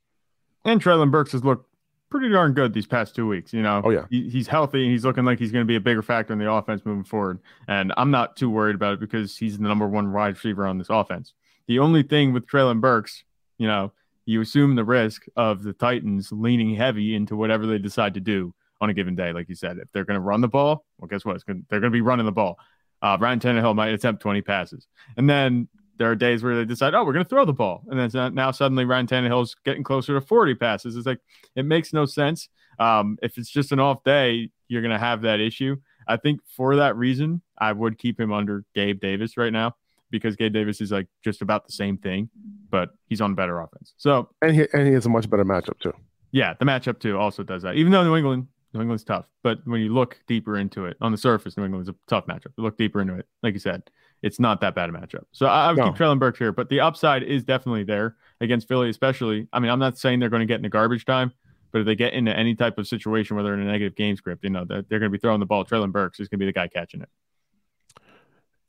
[0.65, 1.69] And Treylon Burks has looked
[2.09, 3.53] pretty darn good these past two weeks.
[3.53, 5.75] You know, oh yeah, he, he's healthy and he's looking like he's going to be
[5.75, 7.39] a bigger factor in the offense moving forward.
[7.67, 10.77] And I'm not too worried about it because he's the number one wide receiver on
[10.77, 11.33] this offense.
[11.67, 13.23] The only thing with Treylon Burks,
[13.57, 13.91] you know,
[14.25, 18.53] you assume the risk of the Titans leaning heavy into whatever they decide to do
[18.79, 19.33] on a given day.
[19.33, 21.45] Like you said, if they're going to run the ball, well, guess what?
[21.45, 22.57] Gonna, they're going to be running the ball
[23.03, 24.87] uh, Ryan Tannehill might attempt 20 passes.
[25.17, 27.83] And then there are days where they decide, oh, we're going to throw the ball.
[27.89, 30.95] And then now suddenly Ryan Tannehill's getting closer to 40 passes.
[30.95, 31.19] It's like,
[31.55, 32.47] it makes no sense.
[32.79, 35.75] Um, if it's just an off day, you're going to have that issue.
[36.07, 39.75] I think for that reason, I would keep him under Gabe Davis right now
[40.09, 42.29] because Gabe Davis is like just about the same thing,
[42.69, 43.93] but he's on better offense.
[43.97, 45.93] So, and he, and he has a much better matchup too.
[46.31, 47.75] Yeah, the matchup too also does that.
[47.75, 51.11] Even though New England New England's tough, but when you look deeper into it, on
[51.11, 52.51] the surface, New England's a tough matchup.
[52.57, 53.83] You look deeper into it, like you said,
[54.21, 55.25] it's not that bad a matchup.
[55.31, 55.85] So I, I would no.
[55.85, 59.47] keep Treylon Burks here, but the upside is definitely there against Philly, especially.
[59.53, 61.33] I mean, I'm not saying they're going to get into garbage time,
[61.71, 64.15] but if they get into any type of situation where they're in a negative game
[64.15, 65.65] script, you know, they're, they're going to be throwing the ball.
[65.65, 67.09] Treylon Burks is going to be the guy catching it.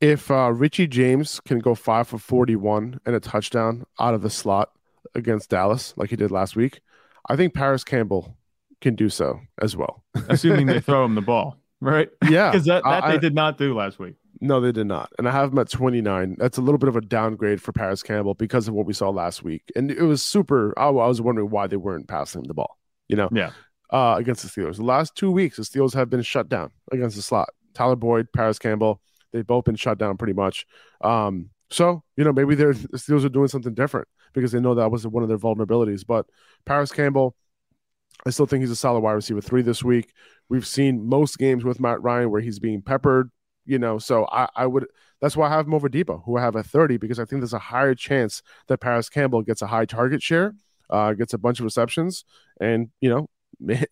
[0.01, 4.31] If uh, Richie James can go five for 41 and a touchdown out of the
[4.31, 4.73] slot
[5.15, 6.81] against Dallas, like he did last week,
[7.29, 8.37] I think Parris Campbell
[8.85, 10.05] can do so as well.
[10.29, 12.09] Assuming they throw him the ball, right?
[12.29, 12.51] Yeah.
[12.53, 14.15] Because that, that I, they did not do last week.
[14.41, 15.11] No, they did not.
[15.19, 16.37] And I have him at 29.
[16.39, 19.09] That's a little bit of a downgrade for Parris Campbell because of what we saw
[19.09, 19.63] last week.
[19.75, 20.79] And it was super.
[20.79, 23.29] I, I was wondering why they weren't passing him the ball, you know?
[23.33, 23.51] Yeah.
[23.91, 24.77] Uh, against the Steelers.
[24.77, 27.49] The last two weeks, the Steelers have been shut down against the slot.
[27.75, 29.01] Tyler Boyd, Parris Campbell,
[29.33, 30.67] they've both been shut down pretty much.
[31.01, 34.75] Um, so, you know, maybe they're, the Steelers are doing something different because they know
[34.75, 36.05] that was one of their vulnerabilities.
[36.07, 36.27] But
[36.67, 37.35] Parris Campbell,
[38.27, 40.13] I still think he's a solid wide receiver three this week.
[40.49, 43.31] We've seen most games with Matt Ryan where he's being peppered,
[43.67, 43.99] you know.
[43.99, 44.87] So I, I would
[45.21, 47.41] that's why I have him over Deebo, who I have at 30, because I think
[47.41, 50.55] there's a higher chance that Parris Campbell gets a high target share,
[50.91, 52.25] uh, gets a bunch of receptions,
[52.61, 53.29] and you know,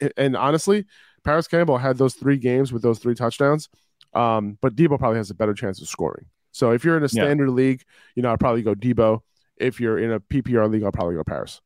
[0.17, 0.87] and honestly,
[1.25, 3.69] Parris Campbell had those three games with those three touchdowns.
[4.15, 6.27] Um, but Deebo probably has a better chance of scoring.
[6.51, 7.55] So if you're in a standard yeah.
[7.55, 7.83] league,
[8.15, 9.21] you know, I'd probably go Deebo.
[9.57, 11.61] If you're in a PPR league, I'll probably go Parris.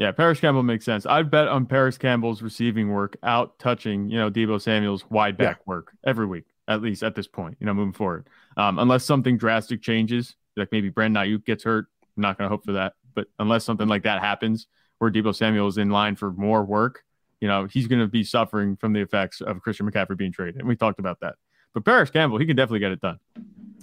[0.00, 1.04] Yeah, Parris Campbell makes sense.
[1.04, 5.58] I'd bet on Parris Campbell's receiving work out touching, you know, Deebo Samuel's wide back
[5.58, 5.64] yeah.
[5.66, 8.26] work every week, at least at this point, you know, moving forward.
[8.56, 11.88] Um, unless something drastic changes, like maybe Brandon Aiyuk gets hurt.
[12.16, 12.94] I'm not going to hope for that.
[13.14, 14.68] But unless something like that happens
[15.00, 17.04] where Deebo Samuel is in line for more work,
[17.42, 20.60] you know, he's going to be suffering from the effects of Christian McCaffrey being traded.
[20.60, 21.34] And we talked about that.
[21.74, 23.18] But Parris Campbell, he can definitely get it done.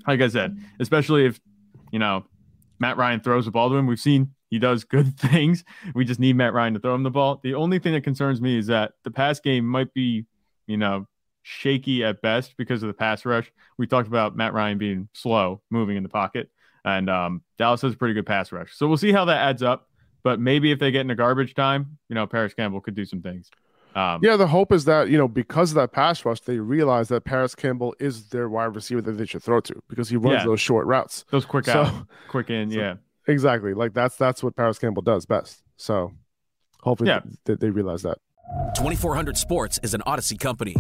[0.08, 1.40] Like I said, especially if,
[1.92, 2.26] you know,
[2.80, 3.86] Matt Ryan throws the ball to him.
[3.86, 5.64] We've seen he does good things.
[5.94, 7.40] We just need Matt Ryan to throw him the ball.
[7.44, 10.26] The only thing that concerns me is that the pass game might be,
[10.68, 11.08] you know,
[11.44, 13.52] shaky at best because of the pass rush.
[13.78, 16.50] We talked about Matt Ryan being slow moving in the pocket,
[16.86, 18.76] and um, Dallas has a pretty good pass rush.
[18.76, 19.88] So we'll see how that adds up.
[20.24, 23.22] But maybe if they get into garbage time, you know, Parris Campbell could do some
[23.22, 23.50] things.
[23.96, 27.08] Um, yeah, the hope is that you know because of that pass rush, they realize
[27.08, 30.40] that Parris Campbell is their wide receiver that they should throw to because he runs
[30.42, 30.46] Yeah.
[30.46, 31.24] those short routes.
[31.32, 32.96] those quick So- out, quick in, so- yeah.
[33.28, 35.62] Exactly, like that's that's what Parris Campbell does best.
[35.76, 36.14] So
[36.82, 37.22] hopefully, Yeah.
[37.46, 38.18] th- they realize that.
[38.76, 40.76] 2400 Sports is an Audacy company.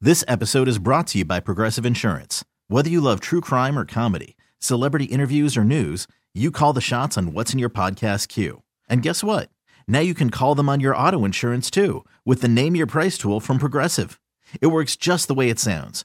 [0.00, 2.44] This episode is brought to you by Progressive Insurance.
[2.66, 7.16] Whether you love true crime or comedy, celebrity interviews or news, you call the shots
[7.16, 8.62] on what's in your podcast queue.
[8.88, 9.48] And guess what?
[9.86, 13.16] Now you can call them on your auto insurance too with the Name Your Price
[13.16, 14.18] tool from Progressive.
[14.60, 16.04] It works just the way it sounds.